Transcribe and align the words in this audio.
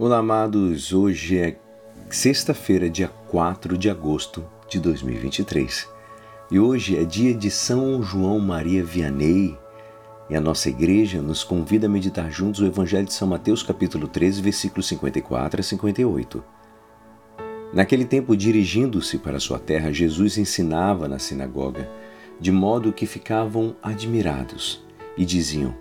Olá, 0.00 0.18
amados. 0.18 0.92
Hoje 0.92 1.40
é 1.40 1.56
sexta-feira, 2.08 2.88
dia 2.88 3.08
4 3.08 3.76
de 3.76 3.90
agosto 3.90 4.46
de 4.68 4.78
2023. 4.78 5.88
E 6.52 6.60
hoje 6.60 6.96
é 6.96 7.04
dia 7.04 7.34
de 7.34 7.50
São 7.50 8.00
João 8.00 8.38
Maria 8.38 8.84
Vianney. 8.84 9.58
E 10.30 10.36
a 10.36 10.40
nossa 10.40 10.68
igreja 10.68 11.20
nos 11.20 11.42
convida 11.42 11.88
a 11.88 11.90
meditar 11.90 12.30
juntos 12.30 12.60
o 12.60 12.66
Evangelho 12.66 13.06
de 13.06 13.12
São 13.12 13.26
Mateus, 13.26 13.60
capítulo 13.64 14.06
13, 14.06 14.40
versículos 14.40 14.86
54 14.86 15.58
a 15.58 15.64
58. 15.64 16.44
Naquele 17.74 18.04
tempo, 18.04 18.36
dirigindo-se 18.36 19.18
para 19.18 19.40
sua 19.40 19.58
terra, 19.58 19.92
Jesus 19.92 20.38
ensinava 20.38 21.08
na 21.08 21.18
sinagoga, 21.18 21.90
de 22.38 22.52
modo 22.52 22.92
que 22.92 23.04
ficavam 23.04 23.74
admirados 23.82 24.80
e 25.16 25.24
diziam: 25.24 25.74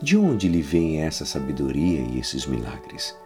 De 0.00 0.16
onde 0.16 0.46
lhe 0.46 0.62
vem 0.62 1.00
essa 1.00 1.24
sabedoria 1.24 1.98
e 1.98 2.20
esses 2.20 2.46
milagres? 2.46 3.16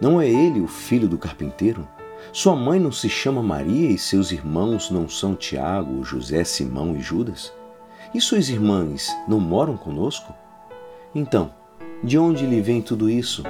Não 0.00 0.20
é 0.20 0.28
ele 0.28 0.60
o 0.60 0.66
filho 0.66 1.08
do 1.08 1.18
carpinteiro? 1.18 1.86
Sua 2.32 2.56
mãe 2.56 2.78
não 2.78 2.92
se 2.92 3.08
chama 3.08 3.42
Maria 3.42 3.90
e 3.90 3.98
seus 3.98 4.32
irmãos 4.32 4.90
não 4.90 5.08
são 5.08 5.34
Tiago, 5.34 6.04
José, 6.04 6.44
Simão 6.44 6.96
e 6.96 7.00
Judas? 7.00 7.52
E 8.12 8.20
suas 8.20 8.48
irmãs 8.48 9.08
não 9.28 9.40
moram 9.40 9.76
conosco? 9.76 10.34
Então, 11.14 11.52
de 12.02 12.18
onde 12.18 12.46
lhe 12.46 12.60
vem 12.60 12.82
tudo 12.82 13.08
isso? 13.08 13.42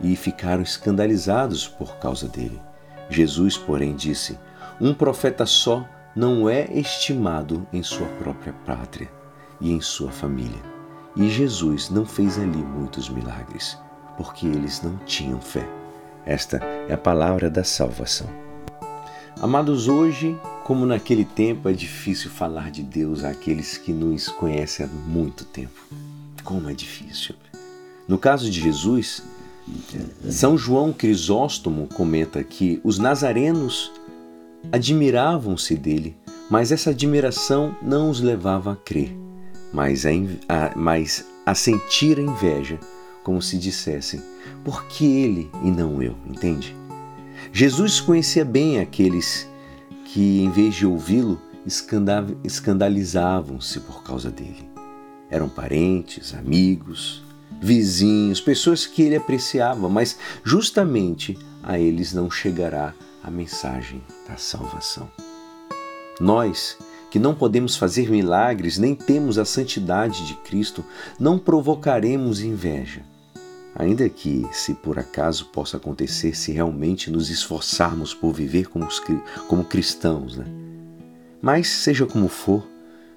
E 0.00 0.16
ficaram 0.16 0.62
escandalizados 0.62 1.68
por 1.68 1.96
causa 1.96 2.26
dele. 2.26 2.60
Jesus, 3.08 3.56
porém, 3.56 3.94
disse: 3.94 4.38
Um 4.80 4.94
profeta 4.94 5.44
só 5.44 5.86
não 6.16 6.48
é 6.48 6.66
estimado 6.72 7.66
em 7.72 7.82
sua 7.82 8.06
própria 8.18 8.52
pátria 8.64 9.10
e 9.60 9.70
em 9.70 9.80
sua 9.80 10.10
família. 10.10 10.62
E 11.14 11.28
Jesus 11.28 11.90
não 11.90 12.06
fez 12.06 12.38
ali 12.38 12.58
muitos 12.58 13.08
milagres 13.08 13.78
porque 14.20 14.46
eles 14.46 14.82
não 14.82 14.98
tinham 15.06 15.40
fé. 15.40 15.66
Esta 16.26 16.58
é 16.86 16.92
a 16.92 16.98
palavra 16.98 17.48
da 17.48 17.64
salvação. 17.64 18.28
Amados, 19.40 19.88
hoje, 19.88 20.38
como 20.62 20.84
naquele 20.84 21.24
tempo, 21.24 21.70
é 21.70 21.72
difícil 21.72 22.30
falar 22.30 22.70
de 22.70 22.82
Deus 22.82 23.24
àqueles 23.24 23.78
que 23.78 23.94
nos 23.94 24.28
conhecem 24.28 24.84
há 24.84 24.88
muito 24.90 25.46
tempo. 25.46 25.80
Como 26.44 26.68
é 26.68 26.74
difícil. 26.74 27.34
No 28.06 28.18
caso 28.18 28.50
de 28.50 28.60
Jesus, 28.60 29.22
São 30.28 30.58
João 30.58 30.92
Crisóstomo 30.92 31.86
comenta 31.86 32.44
que 32.44 32.78
os 32.84 32.98
nazarenos 32.98 33.90
admiravam-se 34.70 35.76
dele, 35.76 36.14
mas 36.50 36.70
essa 36.70 36.90
admiração 36.90 37.74
não 37.80 38.10
os 38.10 38.20
levava 38.20 38.72
a 38.74 38.76
crer, 38.76 39.16
mas 39.72 40.04
a, 40.04 40.10
mas 40.76 41.24
a 41.46 41.54
sentir 41.54 42.18
a 42.18 42.22
inveja 42.22 42.78
como 43.22 43.40
se 43.40 43.58
dissessem: 43.58 44.22
por 44.64 44.86
que 44.86 45.04
ele 45.04 45.50
e 45.62 45.70
não 45.70 46.02
eu? 46.02 46.16
Entende? 46.26 46.76
Jesus 47.52 48.00
conhecia 48.00 48.44
bem 48.44 48.80
aqueles 48.80 49.48
que, 50.04 50.40
em 50.40 50.50
vez 50.50 50.74
de 50.74 50.86
ouvi-lo, 50.86 51.40
escandalizavam-se 52.44 53.80
por 53.80 54.02
causa 54.02 54.30
dele. 54.30 54.68
Eram 55.30 55.48
parentes, 55.48 56.34
amigos, 56.34 57.22
vizinhos, 57.60 58.40
pessoas 58.40 58.86
que 58.86 59.02
ele 59.02 59.16
apreciava, 59.16 59.88
mas 59.88 60.16
justamente 60.42 61.38
a 61.62 61.78
eles 61.78 62.12
não 62.12 62.30
chegará 62.30 62.94
a 63.22 63.30
mensagem 63.30 64.02
da 64.28 64.36
salvação. 64.36 65.10
Nós, 66.20 66.76
que 67.10 67.18
não 67.18 67.34
podemos 67.34 67.76
fazer 67.76 68.10
milagres 68.10 68.78
nem 68.78 68.94
temos 68.94 69.38
a 69.38 69.44
santidade 69.44 70.26
de 70.26 70.34
Cristo, 70.34 70.84
não 71.18 71.38
provocaremos 71.38 72.40
inveja. 72.40 73.02
Ainda 73.74 74.08
que, 74.08 74.46
se 74.52 74.74
por 74.74 74.98
acaso 74.98 75.46
possa 75.46 75.76
acontecer, 75.76 76.36
se 76.36 76.52
realmente 76.52 77.10
nos 77.10 77.30
esforçarmos 77.30 78.12
por 78.12 78.32
viver 78.32 78.68
como, 78.68 78.88
como 79.48 79.64
cristãos, 79.64 80.36
né? 80.36 80.44
Mas, 81.40 81.68
seja 81.68 82.04
como 82.04 82.28
for, 82.28 82.66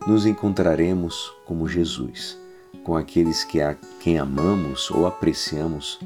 nos 0.07 0.25
encontraremos 0.25 1.34
como 1.46 1.67
Jesus, 1.67 2.38
com 2.84 2.96
aqueles 2.96 3.44
que 3.44 3.62
a 3.62 3.75
quem 4.00 4.17
amamos 4.17 4.90
ou 4.91 5.06
apreciamos 5.06 6.00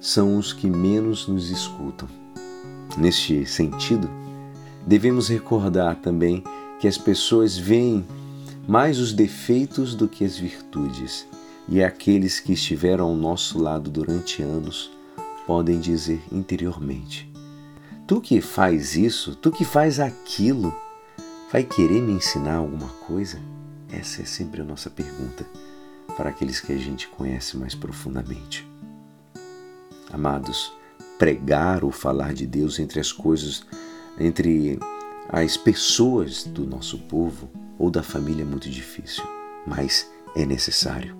são 0.00 0.36
os 0.36 0.52
que 0.52 0.68
menos 0.68 1.26
nos 1.26 1.50
escutam. 1.50 2.08
Neste 2.96 3.44
sentido, 3.46 4.08
devemos 4.86 5.28
recordar 5.28 5.96
também 5.96 6.42
que 6.80 6.86
as 6.86 6.98
pessoas 6.98 7.56
veem 7.56 8.06
mais 8.66 8.98
os 8.98 9.12
defeitos 9.12 9.94
do 9.94 10.08
que 10.08 10.24
as 10.24 10.36
virtudes 10.36 11.26
e 11.68 11.82
aqueles 11.82 12.40
que 12.40 12.52
estiveram 12.52 13.06
ao 13.06 13.14
nosso 13.14 13.58
lado 13.58 13.90
durante 13.90 14.42
anos 14.42 14.90
podem 15.46 15.80
dizer 15.80 16.22
interiormente: 16.30 17.30
Tu 18.06 18.20
que 18.20 18.40
faz 18.40 18.96
isso, 18.96 19.34
tu 19.34 19.50
que 19.50 19.64
faz 19.64 19.98
aquilo, 19.98 20.74
vai 21.52 21.64
querer 21.64 22.00
me 22.00 22.12
ensinar 22.12 22.56
alguma 22.56 22.88
coisa? 23.06 23.40
Essa 23.90 24.22
é 24.22 24.24
sempre 24.24 24.60
a 24.60 24.64
nossa 24.64 24.90
pergunta 24.90 25.46
para 26.16 26.30
aqueles 26.30 26.60
que 26.60 26.72
a 26.72 26.76
gente 26.76 27.08
conhece 27.08 27.56
mais 27.56 27.74
profundamente. 27.74 28.68
Amados, 30.12 30.72
pregar 31.18 31.84
ou 31.84 31.90
falar 31.90 32.32
de 32.32 32.46
Deus 32.46 32.78
entre 32.78 33.00
as 33.00 33.12
coisas, 33.12 33.64
entre 34.18 34.78
as 35.28 35.56
pessoas 35.56 36.44
do 36.44 36.66
nosso 36.66 36.98
povo 36.98 37.50
ou 37.78 37.90
da 37.90 38.02
família 38.02 38.42
é 38.42 38.46
muito 38.46 38.68
difícil, 38.70 39.22
mas 39.66 40.10
é 40.34 40.46
necessário. 40.46 41.16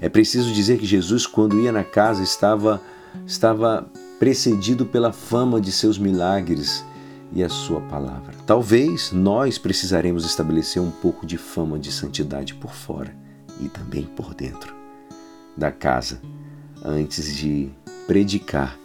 É 0.00 0.08
preciso 0.08 0.52
dizer 0.52 0.78
que 0.78 0.86
Jesus, 0.86 1.26
quando 1.26 1.60
ia 1.60 1.72
na 1.72 1.84
casa, 1.84 2.22
estava, 2.22 2.80
estava 3.26 3.90
precedido 4.18 4.86
pela 4.86 5.12
fama 5.12 5.60
de 5.60 5.72
seus 5.72 5.98
milagres 5.98 6.84
e 7.32 7.42
a 7.42 7.48
sua 7.48 7.80
palavra. 7.80 8.34
Talvez 8.46 9.10
nós 9.10 9.58
precisaremos 9.58 10.24
estabelecer 10.24 10.80
um 10.80 10.90
pouco 10.90 11.26
de 11.26 11.36
fama 11.36 11.78
de 11.78 11.90
santidade 11.90 12.54
por 12.54 12.72
fora 12.72 13.14
e 13.60 13.68
também 13.68 14.04
por 14.04 14.34
dentro 14.34 14.74
da 15.56 15.70
casa, 15.70 16.20
antes 16.84 17.34
de 17.34 17.70
predicar, 18.06 18.78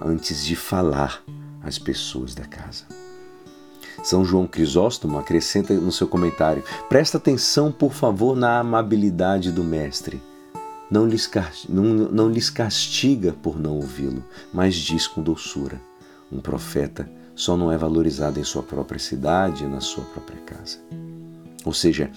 antes 0.00 0.44
de 0.44 0.56
falar 0.56 1.22
às 1.62 1.78
pessoas 1.78 2.34
da 2.34 2.44
casa. 2.44 3.01
São 4.02 4.24
João 4.24 4.46
Crisóstomo 4.46 5.18
acrescenta 5.18 5.72
no 5.74 5.92
seu 5.92 6.08
comentário: 6.08 6.64
presta 6.88 7.18
atenção, 7.18 7.70
por 7.70 7.92
favor, 7.92 8.36
na 8.36 8.58
amabilidade 8.58 9.52
do 9.52 9.62
Mestre 9.62 10.20
não 10.92 11.06
lhes, 11.06 11.30
não, 11.70 11.82
não 11.84 12.28
lhes 12.28 12.50
castiga 12.50 13.32
por 13.32 13.58
não 13.58 13.76
ouvi-lo, 13.76 14.22
mas 14.52 14.74
diz 14.74 15.06
com 15.06 15.22
doçura: 15.22 15.80
um 16.30 16.38
profeta 16.38 17.10
só 17.34 17.56
não 17.56 17.72
é 17.72 17.78
valorizado 17.78 18.38
em 18.38 18.44
sua 18.44 18.62
própria 18.62 19.00
cidade 19.00 19.64
e 19.64 19.66
na 19.66 19.80
sua 19.80 20.04
própria 20.04 20.38
casa. 20.42 20.78
Ou 21.64 21.72
seja, 21.72 22.10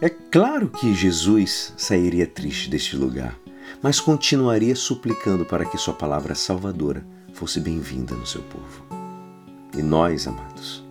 é 0.00 0.08
claro 0.08 0.68
que 0.68 0.92
Jesus 0.92 1.72
sairia 1.76 2.26
triste 2.26 2.68
deste 2.68 2.96
lugar, 2.96 3.38
mas 3.80 4.00
continuaria 4.00 4.74
suplicando 4.74 5.44
para 5.44 5.64
que 5.64 5.78
sua 5.78 5.94
palavra 5.94 6.34
salvadora 6.34 7.06
fosse 7.32 7.60
bem-vinda 7.60 8.16
no 8.16 8.26
seu 8.26 8.42
povo. 8.42 8.84
E 9.76 9.80
nós, 9.80 10.26
amados, 10.26 10.84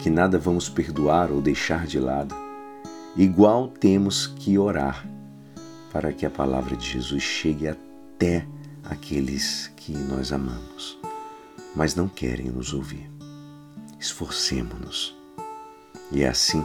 que 0.00 0.08
nada 0.08 0.38
vamos 0.38 0.68
perdoar 0.68 1.30
ou 1.30 1.42
deixar 1.42 1.86
de 1.86 2.00
lado, 2.00 2.34
igual 3.16 3.68
temos 3.68 4.26
que 4.26 4.58
orar 4.58 5.06
para 5.92 6.12
que 6.12 6.24
a 6.24 6.30
palavra 6.30 6.74
de 6.74 6.86
Jesus 6.86 7.22
chegue 7.22 7.68
até 7.68 8.46
aqueles 8.84 9.70
que 9.76 9.92
nós 9.92 10.32
amamos, 10.32 10.98
mas 11.76 11.94
não 11.94 12.08
querem 12.08 12.46
nos 12.46 12.72
ouvir. 12.72 13.10
Esforcemo-nos. 13.98 15.14
E 16.10 16.22
é 16.22 16.28
assim, 16.28 16.64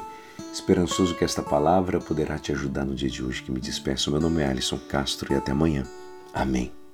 esperançoso 0.53 1.15
que 1.15 1.25
esta 1.25 1.43
palavra 1.43 1.99
poderá 1.99 2.37
te 2.37 2.53
ajudar 2.53 2.85
no 2.85 2.95
dia 2.95 3.09
de 3.09 3.21
hoje 3.23 3.43
que 3.43 3.51
me 3.51 3.59
despeço. 3.59 4.11
Meu 4.11 4.21
nome 4.21 4.41
é 4.41 4.47
Alisson 4.47 4.79
Castro 4.89 5.33
e 5.33 5.35
até 5.35 5.51
amanhã. 5.51 5.83
Amém. 6.33 6.84